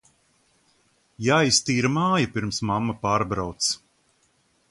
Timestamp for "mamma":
2.71-2.97